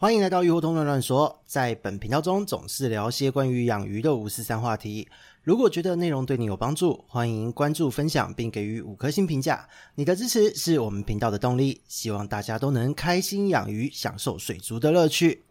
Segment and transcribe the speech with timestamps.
[0.00, 5.08] 欢迎来到鱼活通乱乱说，在本频道中总是聊些关于养鱼的五四三话题。
[5.42, 9.66] 如果觉得内容对你有帮助，欢迎关注、分享并给予五颗星评价。
[9.96, 11.80] 你的支持是我们频道的动力。
[11.88, 15.42] 希望大家都能开心养鱼，享受水族的乐趣。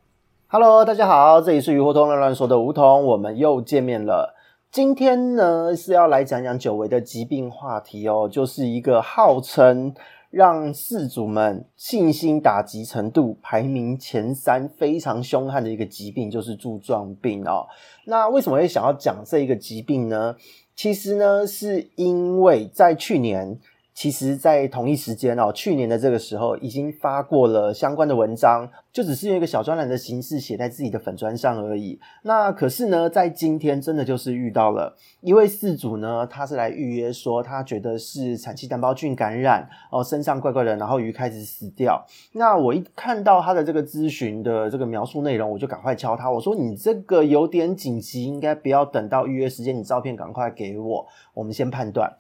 [0.48, 4.34] Hello，大家好，这里是鱼活通乱乱说的梧桐，我们又见面了。
[4.71, 9.93] 今天呢是要来讲讲久违的疾病话题哦，就是一个号称。
[10.38, 17.66] 让事主们信心打击程度排名前三，非常凶悍的一个疾病，就是柱状病哦。
[18.05, 20.36] 那为什么会想要讲这一个疾病呢？
[20.76, 23.59] 其实呢，是因为在去年。
[23.98, 32.00] 其实，在同一时间哦，去年的这个时候已经发过了相关的文章，就只是用一个小专栏的形式写在自己的粉砖上而已。
[32.22, 42.06] 那可是呢，在今天真的就是遇到了一位饲主呢，他是来预约说，他觉得是产气单胞菌感染哦，身上怪怪的，然后鱼开始死掉。
[42.34, 52.16] 那我一看到他的这个咨询的这个描述内容，我就赶快敲他，我说你这个有点紧急，应该不要等到预约时间，你照片赶快给我，我们先判断。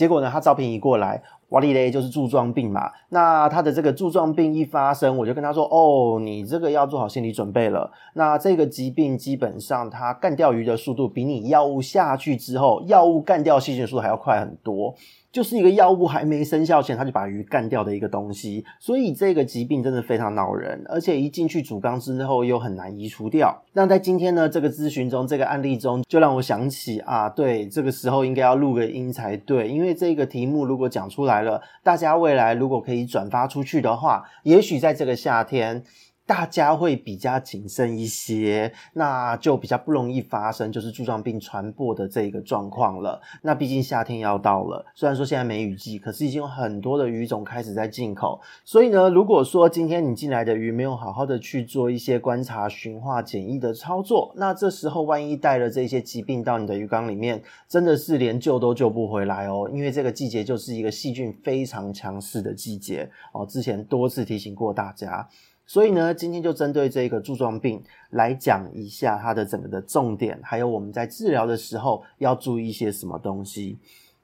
[0.00, 2.90] 结果呢，他照片一过来，哇哩嘞，就是柱状病嘛。
[3.10, 7.92] 那他的这个柱状病一发生，我就跟他说：“哦，你这个要做好心理准备了。
[8.14, 14.94] 那这个疾病基本上，它干掉鱼的速度比你药物下去之后，药物干掉细菌的速度还要快很多。”
[15.32, 23.62] 就是一个药物还没生效前，他就把鱼干掉的一个东西，所以这个疾病真的非常恼人，而且一进去主缸之后又很难移除掉。
[23.72, 35.84] 那在今天呢，这个咨询中，这个案例中，就让我想起啊，对，这个时候应该要录个音才对，因为这个题目如果讲出来了，大家未来如果可以转发出去的话，也许在这个夏天。
[36.30, 43.20] 大家会比较谨慎一些，那就比较不容易发生就是柱状病传播的这个状况了。
[43.42, 48.40] 那毕竟夏天要到了，虽然说现在没雨季，可是已经有很多的鱼种开始在进口。
[48.64, 59.68] 所以呢，如果说今天你进来的鱼没有好好的去做一些观察、驯化、检疫的操作，那这时候万一带了这些疾病到你的鱼缸里面，真的是连救都救不回来哦。
[59.74, 63.44] 因为这个季节就是一个细菌非常强势的季节哦。
[63.44, 65.28] 之前多次提醒过大家。
[65.70, 73.78] 所以呢，今天就针对这个柱状病来讲一下它的整个的重点，还有我们在治疗的时候要注意一些什么东西。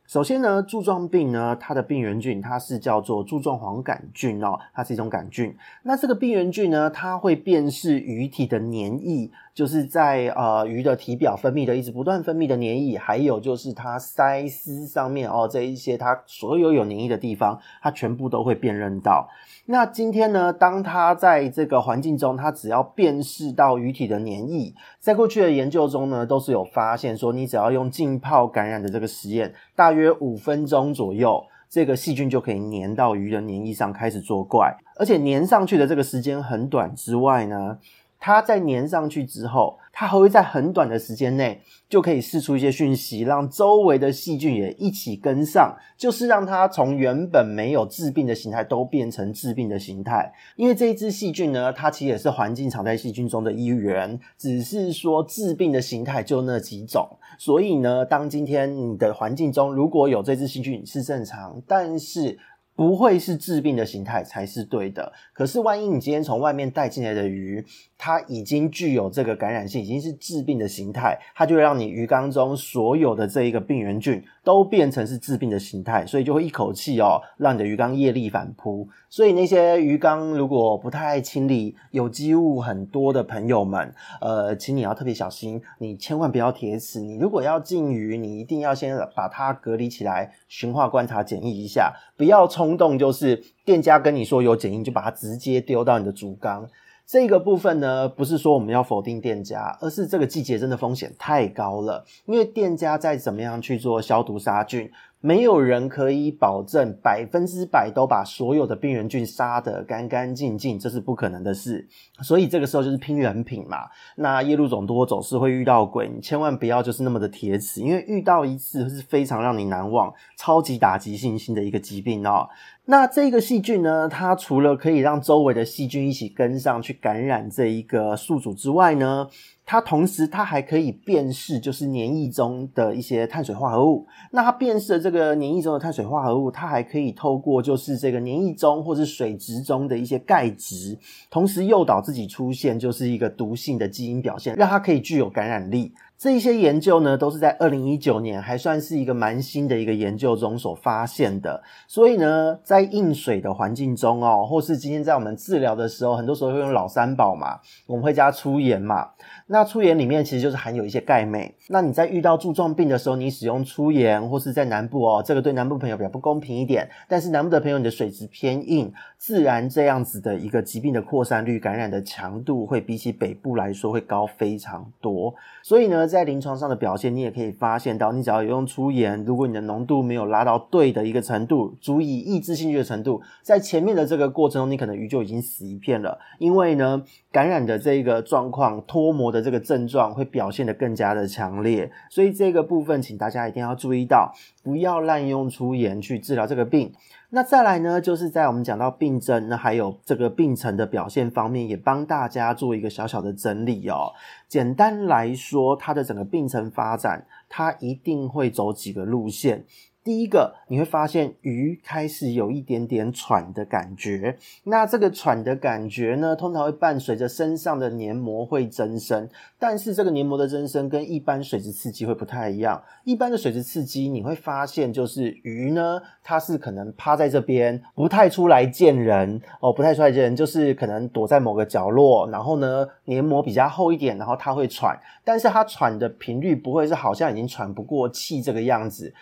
[0.09, 5.57] 首先呢，柱状病呢，它的病原菌它是叫做柱状黄杆菌哦，它是一种杆菌。
[5.85, 19.27] 那这个病原菌呢，它会辨识鱼体的黏液，就是在呃鱼的体表分泌的一直不断分泌的黏液，还有就是它鳃丝上面哦这一些它所有有黏液的地方，它全部都会辨认到。
[19.65, 37.79] 那今天呢，当它在这个环境中，它只要辨识到鱼体的黏液，在过去的研究中呢，都是有发现说，你只要用浸泡感染的这个实验，大约五分钟左右，这个细菌就可以黏到鱼的黏液上开始作怪，而且黏上去的这个时间很短之外呢，
[38.19, 50.33] 它在粘上去之后，它还会在很短的时间内就可以释出一些讯息，让周围的细菌也一起跟上，就是让它从原本没有致病的形态都变成致病的形态。
[50.57, 57.09] 因为这一支细菌呢，它其实也是环境常态细菌中的一员，只是说致病的形态就那几种。
[57.39, 62.39] 所以呢，当今天你的环境中如果有这支细菌是正常，但是
[62.77, 65.13] 不会是致病的形态才是对的。
[65.33, 67.65] 可是万一你今天从外面带进来的鱼，
[67.97, 78.89] 它已经具有这个感染性，已经是致病的形态，它就让你鱼缸中所有的这一个病原菌都变成是致病的形态，所以就会一口气哦，让你的鱼缸业力反扑。
[79.11, 87.01] 所以那些鱼缸如果不太爱清理、有机物很多的朋友们，呃，请你要特别小心，你千万不要铁齿。
[87.01, 96.69] 你如果要进鱼，你一定要先把它隔离起来，驯化、观察、检疫一下，不要冲动，就是店家跟你说有检疫，就把它直接丢到你的主缸。
[97.07, 102.05] 这个部分呢，不是说我们要否定店家，而是这个季节真的风险太高了。
[102.25, 104.91] 因为店家再怎么样去做消毒杀菌，
[105.21, 111.87] 没有人可以保证百分之百都把所有的病原菌杀得干干净净，这是不可能的事。
[112.23, 113.85] 所以这个时候就是拼人品嘛。
[114.17, 122.49] 那夜路总多，总是会遇到鬼，你千万不要就是那么的铁齿，因为遇到一次是非常让你难忘、超级打击信心的一个疾病哦。
[122.89, 129.29] 那这个细菌呢，它除了可以让周围的细菌一起跟上去感染这一个宿主之外呢，
[129.65, 134.07] 它同时它还可以辨识就是黏液中的一些碳水化合物。
[134.31, 140.97] 那它辨识的这个黏液中的碳水化合物，它还可以透过就是这个黏液中或是水质中的一些钙质，
[141.29, 145.93] 同时诱导自己出现就是一个毒性的基因表现，让它可以具有感染力。
[146.19, 151.63] 这一些研究呢，都是在二零一九年，还算是一个蛮新的一个研究中所发现的。
[151.87, 159.11] 所以呢，在硬水的环境中哦，或是今天在我们治疗的时候，很多时候会用老三宝嘛，我们会加粗盐嘛。
[159.49, 161.55] 那粗盐里面其实就是含有一些钙镁。
[161.69, 166.89] 那你在遇到柱状病的时候，你使用粗盐，或是在南部哦，这个对南部朋友比较不公平一点。
[167.09, 175.35] 但是南部的朋友，你的水质偏硬，自然这样子的一个疾病的扩散率、感染的强度，会比起北部来说会高非常多。
[175.63, 186.19] 所以呢，在临床上的表现，你也可以发现到，你只要有用粗盐，如果你的浓度没有拉到对的一个程度，足以抑制细菌的程度，在前面的这个过程中，你可能鱼就已经死一片了。
[186.39, 187.03] 因为呢，
[187.33, 191.91] 感染的这个状况，脱膜的这个症状会表现得更加的强烈。
[192.11, 196.93] 所以这个部分，请大家一定要注意到，不要滥用粗盐去治疗这个病。
[197.31, 204.13] 那再来呢，就是在我们讲到病症，那还有这个病程的表现方面，也帮大家做一个小小的整理哦。
[204.49, 209.65] 简单来说，它的整个病程发展，它一定会走几个路线。
[210.07, 214.39] 第一个，你会发现鱼开始有一点点喘的感觉。
[214.63, 219.29] 那这个喘的感觉呢，通常会伴随着身上的黏膜会增生。
[219.59, 222.81] 但是这个黏膜的增生跟一般水质刺激会不太一样。
[223.03, 232.29] 一般的水质刺激，你会发现就是鱼呢，它是可能趴在这边，不太出来见人哦，不太出来见人，就是可能躲在某个角落。
[232.31, 239.13] 然后呢，黏膜比较厚一点，然后它会喘，但是它喘的频率不会是好像已经喘不过气这个样子。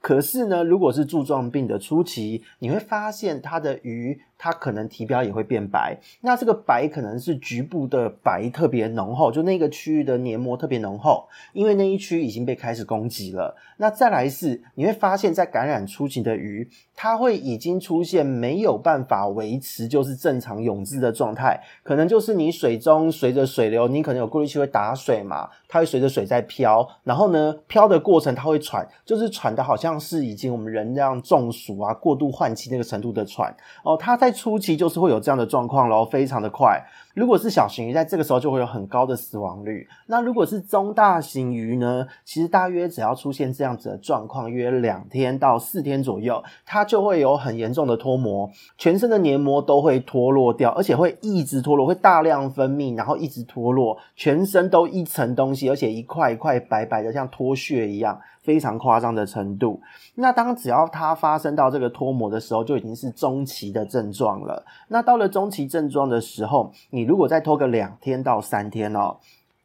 [0.00, 4.20] 可是呢，如果是柱状病的初期，你会发现它的鱼。
[4.38, 13.56] 它可能体表也会变白，那这个白可能是局部的白特别浓厚，就那个区域的黏膜特别浓厚，因为那一区已经被开始攻击了。
[13.78, 33.52] 那再来是你会发现在感染初期的鱼，它会已经出现没有办法维持就是正常泳姿的状态，可能就是你水中随着水流，你可能有过滤器会打水嘛，它会随着水在飘，然后呢飘的过程它会喘，就是喘的好像是已经我们人这样中暑啊过度换气那个程度的喘
[33.82, 34.27] 哦，它在。
[34.32, 36.82] 初期就是会有这样的状况咯，非常的快。
[37.18, 39.88] 如果是小型鱼，在这个时候就会有很高的死亡率。
[40.06, 42.06] 那如果是中大型鱼呢？
[42.24, 58.20] 其实大约只要出现这样子的状况，约两天到四天左右，它就会有很严重的脱膜，全身的黏膜都会脱落掉，而且会一直脱落，会大量分泌，然后一直脱落，全身都一层东西，而且一块一块白白的，像脱屑一样。
[58.40, 59.78] 非常夸张的程度。
[60.14, 64.64] 那当只要它发生到这个脱膜的时候，就已经是中期的症状了。
[64.88, 69.16] 那到了中期症状的时候，你如果再拖个两天到三天哦，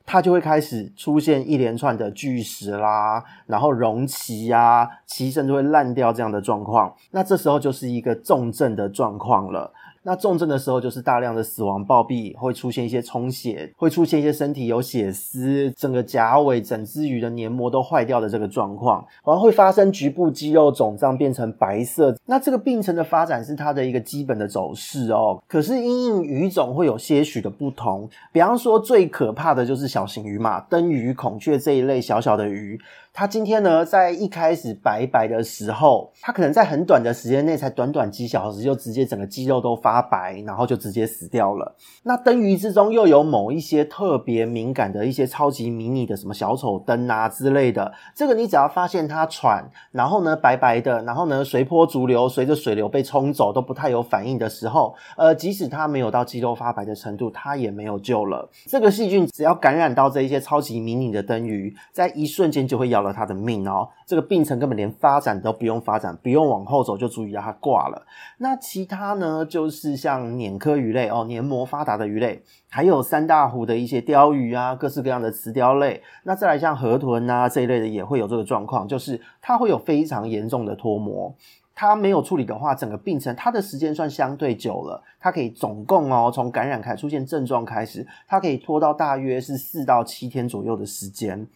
[0.05, 6.95] 它就会开始出现一连串的巨石啦，然后溶鳍呀，鳍甚至会烂掉这样的状况。
[7.11, 9.73] 那这时候就是一个重症的状况了。
[10.03, 22.15] 那重症的时候就是大量的死亡暴毙，会出现一些充血，会出现一些身体有血丝，整个甲尾、整只鱼的黏膜都坏掉的这个状况，然后会发生局部肌肉肿胀变成白色。
[22.25, 25.41] 那这个病程的发展是它的一个基本的走势哦。
[25.47, 32.79] 可是因应鱼种会有些许的不同，比方说最可怕的就是小型鱼嘛，灯鱼、孔雀这一类小小的鱼。
[33.15, 41.75] 它今天呢，在一开始白白的时候，它可能在很短的时间内，才短短几小时，就直接整个肌肉都发白，然后就直接死掉了。
[42.01, 58.49] 那灯鱼之中又有某一些特别敏感的一些超级迷你的什么小丑灯啊之类的，这个你只要发现它喘，然后呢白白的，然后呢随波逐流，随着水流被冲走都不太有反应的时候，呃，即使它没有到肌肉发白的程度，它也没有救了。
[58.65, 68.05] 这个细菌只要感染到这一些超级迷你的灯鱼，在一瞬间就会咬了他的命哦，这个病程根本连发展都不用发展，不用往后走就足以让它挂了。
[68.39, 76.01] 那其他呢，就是像鲶科鱼类哦，黏膜发达的鱼类，还有三大湖的一些鯛鱼啊，各式各样的雌鯛类。
[76.23, 81.35] 那再来像河豚啊这一类的也会有这个状况，就是它会有非常严重的脱膜。
[81.75, 91.47] 它没有处理的话，整个病程它的时间算相对久了，它可以总共哦，从感染开始出现症状开始，它可以拖到大约是四到七天左右的时间。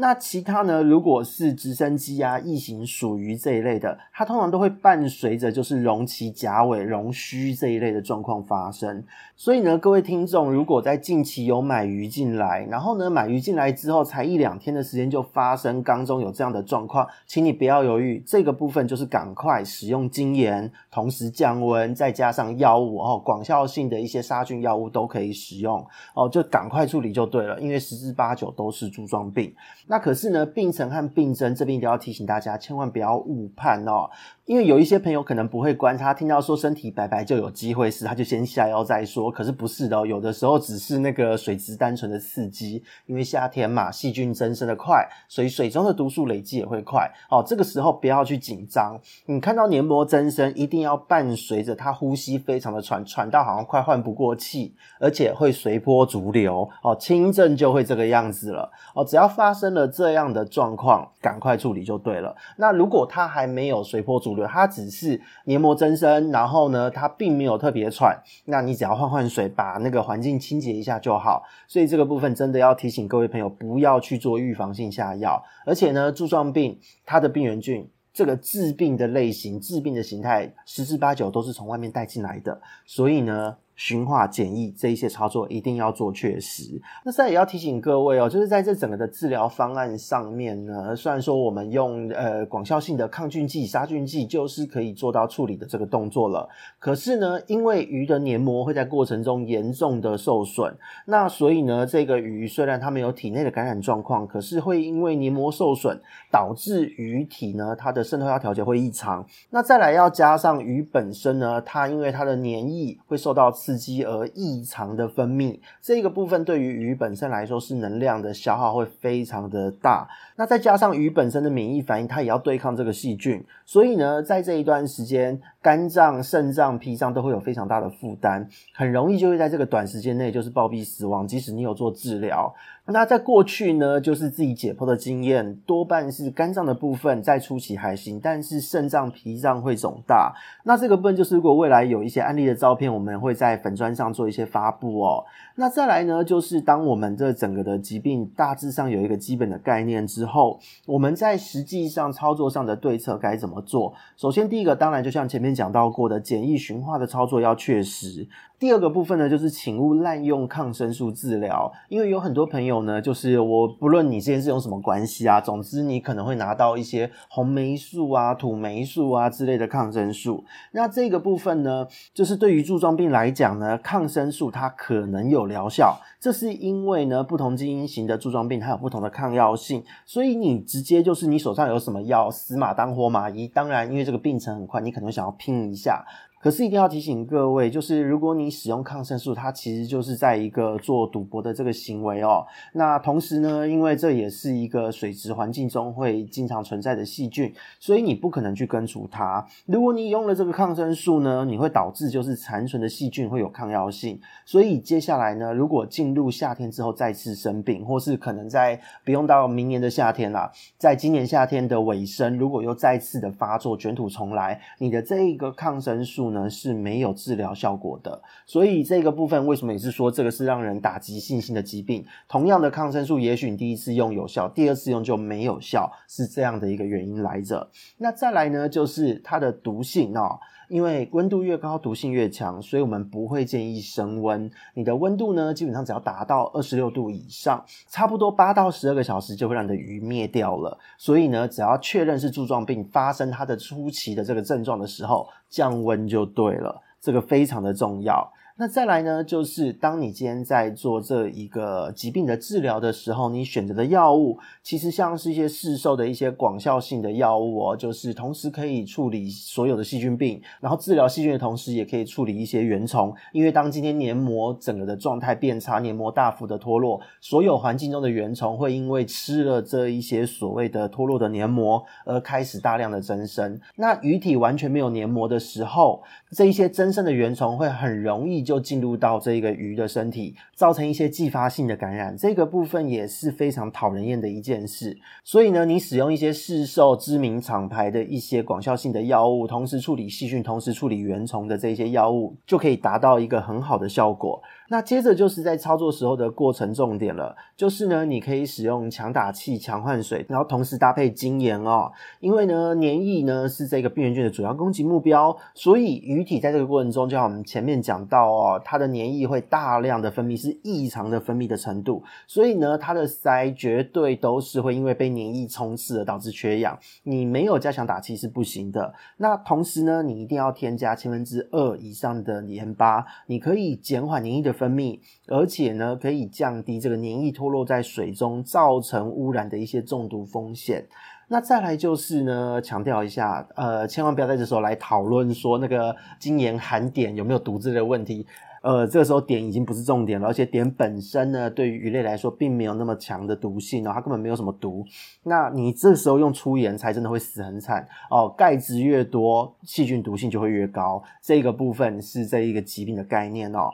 [0.00, 0.82] 那其他呢？
[0.82, 9.04] 如果是直升机啊、异形鼠鱼这一类的，它通常都会伴随着就是溶鳍、甲尾、溶须这一类的状况发生。
[9.36, 29.54] 所以呢，各位听众，如果在近期有买鱼进来，然后呢，买鱼进来之后才一两天的时间就发生缸中有这样的状况，请你不要犹豫，这个部分就是赶快使用精盐，同时降温，再加上药物哦，广效性的一些杀菌药物都可以使用哦，就赶快处理就对了，因为十之八九都是柱状病。
[29.90, 34.08] 那可是呢，病程和病症这边都要提醒大家，千万不要误判哦。
[34.50, 39.30] 因为有一些朋友可能不会观察，听到说身体白白就有机会是，他就先下药再说。
[39.30, 47.08] 可是不是的哦，有的时候只是那个水质单纯的刺激，因为夏天嘛，细菌增生的快，所以水中的毒素累积也会快。
[47.30, 48.98] 哦，这个时候不要去紧张。
[49.26, 56.68] 你看到黏膜增生，一定要伴随着他呼吸非常的喘，喘到好像快换不过气，而且会随波逐流。
[56.82, 58.68] 哦，轻症就会这个样子了。
[58.96, 62.34] 哦，只要发生了这样的状况，赶快处理就对了。
[62.56, 71.42] 那如果他还没有随波逐流，它只是黏膜增生，然后呢，它并没有特别喘，那你只要换换水，把那个环境清洁一下就好。
[71.66, 75.42] 所以这个部分真的要提醒各位朋友，不要去做预防性下药。
[75.64, 82.60] 而且呢，柱状病它的病原菌，这个致病的类型、致病的形态，十之八九都是从外面带进来的。
[82.84, 83.56] 所以呢。
[83.80, 86.78] 循化检疫这一些操作一定要做确实。
[87.02, 96.46] 那现在也要提醒各位哦，就是在这整个的治疗方案上面呢，虽然说我们用呃广效性的抗菌剂、杀菌剂就是可以做到处理的这个动作了，
[96.78, 105.98] 可是呢，因为鱼的黏膜会在过程中严重的受损，那所以呢，这个鱼虽然它没有体内的感染状况，可是会因为黏膜受损
[106.30, 109.26] 导致鱼体呢它的渗透压调节会异常。
[109.48, 120.08] 那再来要加上鱼本身呢，它因为它的黏液会受到刺刺激而异常的分泌，这个部分对于鱼本身来说是能量的消耗会非常的大。
[120.34, 131.26] 那再加上鱼本身的免疫反应，它也要对抗这个细菌，所以呢，在这一段时间，肝脏、肾脏、脾脏都会有非常大的负担，很容易就会在这个短时间内就是暴毙死亡。
[131.28, 132.54] 即使你有做治疗。
[132.86, 140.34] 那在过去呢，就是自己解剖的经验，多半是肝脏的部分在初期还行，但是肾脏、脾脏会肿大。
[140.64, 145.24] 那这个部分就是，如果未来有一些案例的照片，我们会在粉砖上做一些发布哦。
[145.54, 153.94] 那再来呢，就是当我们这整个的疾病大致上有一个基本的概念之后，我们在实际上操作上的对策该怎么做？
[154.16, 158.28] 首先，第一个当然就像前面讲到过的，简易循化的操作要确实。
[158.60, 170.44] 第二个部分呢，就是请勿滥用抗生素治疗，因为有很多朋友呢，就是我不论你之间是用什么关系啊，总之你可能会拿到一些红霉素啊、土霉素啊之类的抗生素。
[170.72, 183.48] 那这个部分呢，就是对于柱状病来讲呢，抗生素它可能有疗效，这是因为呢，不同基因型的柱状病它有不同的抗药性，所以你直接就是你手上有什么药，死马当活马医。
[183.48, 186.04] 当然，因为这个病程很快，你可能想要拼一下。
[186.42, 192.46] 可是一定要提醒各位，就是如果你使用抗生素，它其实就是在一个做赌博的这个行为哦。
[192.72, 199.46] 那同时呢，因为这也是一个水质环境中会经常存在的细菌，所以你不可能去根除它。
[199.66, 204.18] 如果你用了这个抗生素呢，你会导致就是残存的细菌会有抗药性。
[204.46, 222.04] 所以接下来呢，如果进入夏天之后再次生病，或是可能在不用到明年的夏天啦，在今年夏天的尾声，如果又再次的发作卷土重来，你的这一个抗生素呢是没有治疗效果的，所以这个部分为什么也是说这个是让人打击信心的疾病？
[222.28, 227.70] 同样的抗生素，也许你第一次用有效，第二次用就没有效，是这样的一个原因来着。
[227.98, 230.38] 那再来呢，就是它的毒性哦，
[230.70, 234.48] 因为温度越高，毒性越强，所以我们不会建议升温。
[234.74, 240.78] 你的温度呢，基本上只要达到二十六度以上，差不多八到十二个小时就会让你的鱼灭掉了。
[240.96, 248.32] 所以呢，只要确认是柱状病发生它的初期的这个症状的时候，降温就对了，这个非常的重要。
[248.60, 263.10] 那再来呢，就是当你今天在做这一个疾病的治疗的时候，你选择的药物其实像是一些市售的一些广效性的药物哦，就是同时可以处理所有的细菌病，然后治疗细菌的同时也可以处理一些原虫。
[263.32, 273.58] 因为当今天黏膜整个的状态变差，黏膜大幅的脱落，所有环境中的原虫会因为吃了这一些所谓的脱落的黏膜而开始大量的增生。
[273.76, 276.02] 那鱼体完全没有黏膜的时候，
[276.32, 284.98] 这一些增生的原虫会很容易就进入到这个鱼的身体，造成一些继发性的感染，这个部分也是非常讨人厌的一件事。
[285.22, 294.42] 所以呢，你使用一些市售知名厂牌的一些广效性的药物，同时处理细菌，同时处理原虫的这些药物，就可以达到一个很好的效果。
[294.72, 318.94] 那接着就是在操作时候的过程重点了，就是呢，你可以使用强打气、强换水，然后同时搭配精盐哦，因为呢，黏液呢是这个病原菌的主要攻击目标，所以鱼体在这个过程中，就像我们前面讲到哦，它的黏液会大量的分泌，是异常的分泌的程度，所以呢，它的鳃绝对都是会因为被黏液冲刺而导致缺氧，你没有加强打气是不行的。
[319.16, 330.86] 那同时呢，你一定要添加千分之二以上的盐巴，你可以减缓黏液的分泌，而且呢，可以降低这个黏液脱落在水中造成污染的一些中毒风险。
[331.28, 338.26] 那再来就是呢，强调一下，呃，千万不要在这时候来讨论说那个精盐含碘有没有毒之类的问题。
[338.62, 344.84] 呃，这个时候碘已经不是重点了，而且碘本身呢，对于鱼类来说并没有那么强的毒性哦，它根本没有什么毒。
[345.22, 348.28] 那你这时候用粗盐才真的会死很惨哦。
[348.36, 351.02] 钙质越多，细菌毒性就会越高。
[351.22, 353.70] 这个部分是这一个疾病的概念哦。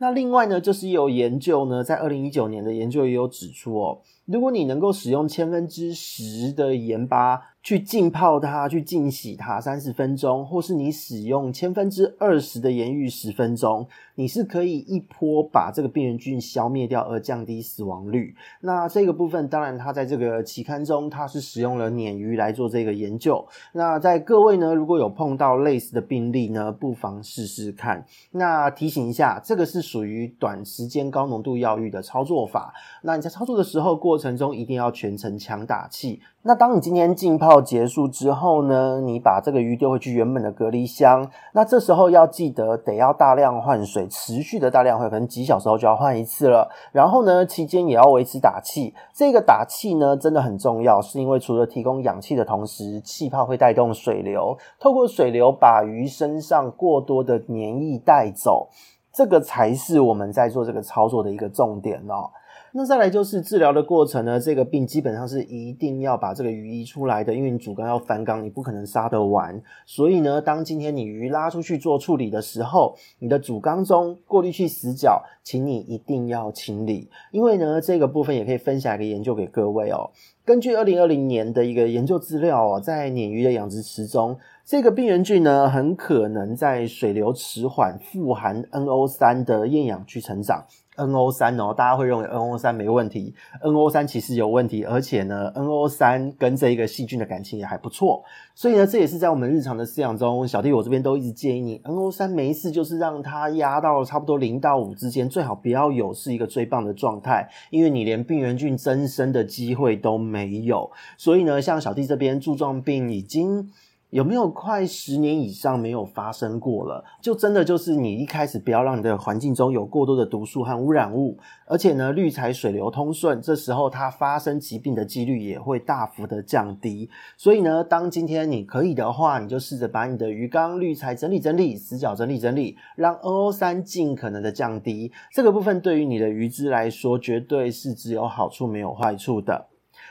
[0.00, 7.42] 那另外呢，就是有研究呢，在二零一九年的研究也有指出哦，如果你能够使用千分之十的盐巴。
[7.64, 18.36] 去浸泡它，去浸洗它三十分钟，或是你使用千分之二十的盐浴十分钟，你是可以一波把这个病原菌消灭掉，而降低死亡率。
[18.60, 23.42] 那这个部分，当然它在这个期刊中，它是使用了鲶鱼来做这个研究。
[23.72, 28.04] 那在各位呢，如果有碰到类似的病例呢，不妨试试看。
[28.32, 32.74] 那提醒一下，这个是属于短时间高浓度药浴的操作法。
[33.00, 36.20] 那你在操作的时候，过过程中一定要全程强打气。
[36.42, 41.28] 那当你今天浸泡结束之后呢，你把这个鱼丢回去原本的隔离箱。
[41.52, 46.70] 那这时候要记得得要大量换水，持续的大量换，可能几小时后就要换一次了。
[46.92, 48.94] 然后呢，期间也要维持打气。
[49.12, 58.68] 这个打气呢，真的很重要，是因为除了提供氧气的同时，气泡会带动水流，透过水流把鱼身上过多的黏液带走。
[59.12, 62.30] 这个才是我们在做这个操作的一个重点哦。
[62.76, 69.62] 那再来就是治疗的过程呢，这个病基本上是一定要把这个鱼移出来的，因为你主缸要翻缸，你不可能杀得完。
[69.86, 77.08] 所以呢，当今天你鱼拉出去做处理的时候，你的主缸中过滤器死角，请你一定要清理。
[77.30, 80.10] 因为呢，这个部分也可以分享一个研究给各位哦。
[80.44, 90.64] 根据二零二零年的一个研究资料哦，在鲶鱼的养殖池中，这个病原菌呢，很可能在水流迟缓、富含 NO 三的厌氧区成长。
[90.96, 98.22] NO 三哦，大家会认为 NO 三没问题，NO 三其实有问题，而且呢，NO 三跟这一个细菌的感情也还不错，
[98.54, 113.70] 所以呢，这也是在我们日常的饲养中，小弟我这边都一直建议你，NO 三没事就是让它压到差不多零到五之间，最好不要有是一个最棒的状态，因为你连病原菌增生的机会都没有，所以呢，像小弟这边柱状病已经。
[114.14, 117.04] 有没有快十年以上没有发生过了？
[117.20, 127.10] 就真的就是你一开始不要让你的环境中有过多的毒素和污染物，而且呢，滤材水流通顺，这时候它发生疾病的几率也会大幅的降低。
[127.36, 135.10] 所以呢，当今天你可以的话，你就试着把你的鱼缸滤材整理整理，死角整理整理，让 NO 三尽可能的降低。
[135.32, 139.66] 这个部分对于你的鱼只来说，绝对是只有好处没有坏处的。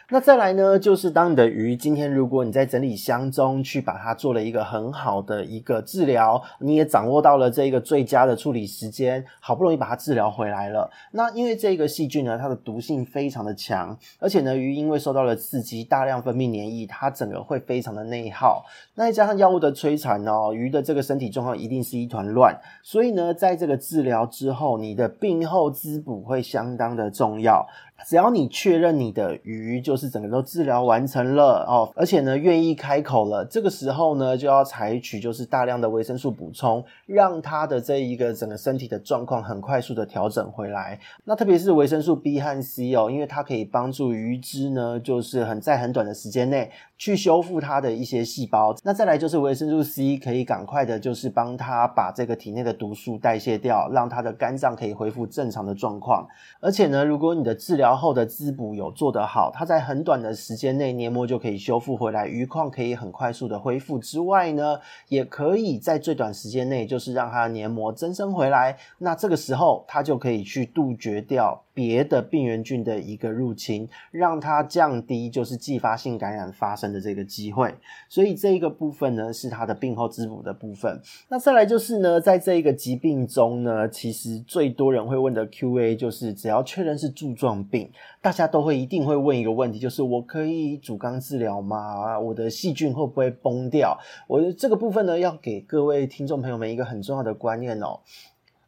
[0.09, 10.91] 那再来呢，就是当你的鱼今天如果你在整理箱中去把它做了一个很好的一个治疗，你也掌握到了这个最佳的处理时间，好不容易把它治疗回来了。
[11.11, 18.65] 那因为这个细菌呢，它的毒性非常的强，而且呢，鱼因为受到了刺激，大量分泌黏液，它整个会非常的内耗。
[18.95, 22.59] 那再加上药物的摧残哦，鱼的这个身体状况一定是一团乱。
[22.83, 27.65] 所以呢，在这个治疗之后，你的病后滋补会相当的重要。
[28.07, 40.99] 只要你确认你的鱼就是整个都治疗完成了哦，而且呢愿意开口了，这个时候呢就要采取就是大量的维生素补充，让它的这一个整个身体的状况很快速的调整回来。
[41.25, 48.75] 那特别是维生素 B 和 C 哦，因为它可以帮助鱼只呢，就是很在很短的时间内去修复它的一些细胞。
[48.83, 56.27] 那再来就是维生素 C 可以赶快的就是帮它把这个体内的毒素代谢掉，让它的肝脏可以恢复正常的状况。
[56.59, 68.77] 而且呢，如果你的治疗后的滋补有做得好，它在很短的时间内黏膜就可以修复回来，余况可以很快速的恢复之外呢，也可以在最短时间内就是让它黏膜增生回来。
[68.97, 77.73] 那这个时候它就可以去杜绝掉别的病原菌的一个入侵，让它降低就是继发性感染发生的这个机会。
[78.07, 81.01] 所以这一个部分呢是它的病后滋补的部分。
[81.29, 87.82] 那再来就是呢，在这一个疾病中呢，其实最多人会问的 Q&A 就是只要确认是柱状病。
[88.21, 92.19] 大家都会一定会问一个问题，就是我可以主缸治疗吗？
[92.19, 93.97] 我的细菌会不会崩掉？
[94.27, 97.99] 我这个部分呢，要给各位听众朋友们一个很重要的观念哦。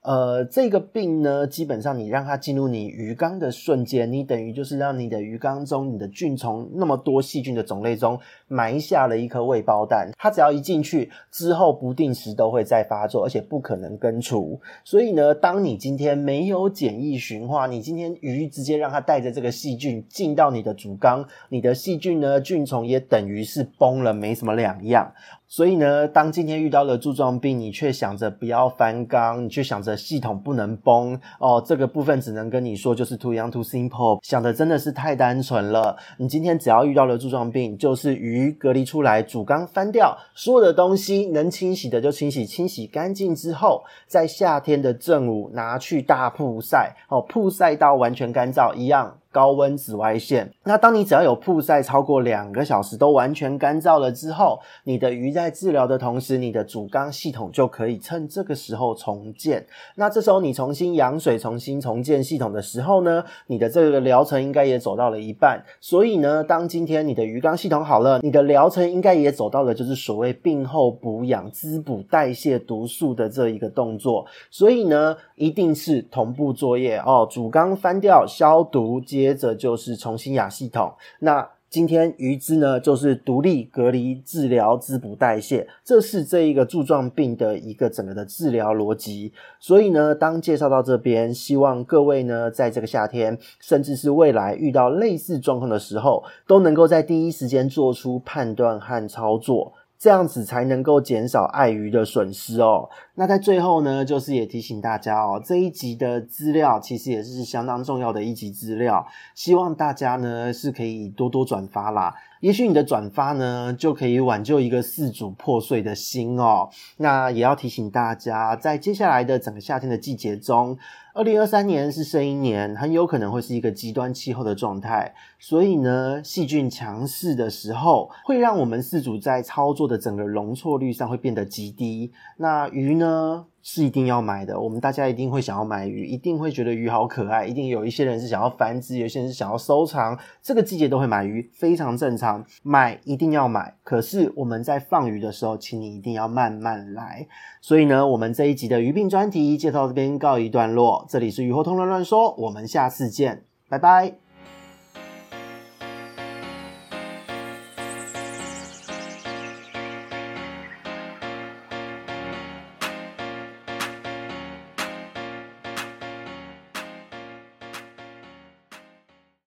[0.06, 10.12] 呃，这个病呢，基本上你让它进入你鱼缸的瞬间，你等于就是让你的鱼缸中你的菌虫那么多细菌的种类中埋下了一颗未包蛋。
[10.16, 14.62] 它只要一进去之后，不定时都会再发作，而且不可能根除。
[14.84, 25.12] 所以呢，当你今天没有简易驯化，你今天鱼直接让它带着这个细菌进到你的主缸，你的细菌呢，菌虫也等于是崩了，没什么两样。
[25.48, 31.64] 所以呢，当今天遇到了柱状病，你却想着不要翻缸，你却想着系统不能崩哦。
[31.66, 35.98] 这个部分只能跟你说，就是 too young too simple，想的真的是太单纯了。
[36.18, 49.18] 你今天只要遇到了柱状病，就是鱼隔离出来，主缸翻掉，所有的东西能清洗的就清洗，清洗干净之后，在夏天的正午拿去大曝晒哦，曝晒到完全干燥一样。
[49.36, 59.66] 高温紫外线，那当你只要有曝晒超过两个小时，都完全干燥了之后，你的鱼在治疗的同时，你的主缸系统就可以趁这个时候重建。
[59.96, 65.62] 那这时候你重新养水、重新重建系统的时候呢，你的这个疗程应该也走到了一半。
[65.82, 74.26] 所以呢，当今天你的鱼缸系统好了，你的疗程应该也走到了就是所谓病后补养、滋补、代谢毒素的这一个动作。
[74.50, 79.25] 所以呢，一定是同步作业哦，主缸翻掉、消毒接。
[79.26, 80.94] 接着就是重新养系统。
[81.20, 89.34] 那今天鱼只呢，就是独立隔离、治疗、滋补、代谢，这是这一个柱状病的一个整个的治疗逻辑。
[89.60, 99.74] 所以呢，当介绍到这边，希望各位呢，在这个夏天，甚至是未来遇到类似状况的时候，都能够在第一时间做出判断和操作。
[100.06, 102.88] 这样子才能够减少爱鱼的损失哦。
[103.16, 112.14] 那在最后呢，就是也提醒大家哦，这一集的资料其实也是相当重要的一集资料，希望大家呢是可以多多转发啦。
[112.42, 116.70] 也许你的转发呢，就可以挽救一个饲主破碎的心哦。
[116.98, 120.78] 那也要提醒大家，在接下来的整个夏天的季节中，
[121.14, 125.14] 二零二三年是生一年，很有可能会是一个极端气候的状态。
[125.40, 132.12] 所以呢，细菌强势的时候，会让我们饲主在操作的整个容错率上会变得极低。
[132.38, 133.46] 那鱼呢？
[133.68, 142.46] 是一定要买的，我们大家一定会想要买鱼，一定会觉得鱼好可爱，一定有一些人是想要繁殖，有些人是想要收藏，这个季节都会买鱼，非常正常。
[142.62, 147.28] 买一定要买，可是我们在放鱼的时候，请你一定要慢慢来。
[147.60, 154.25] 所以呢，我们这一集的鱼病专题介绍这边告一段落，这里是鱼活通乱乱说，我们下次见，拜拜。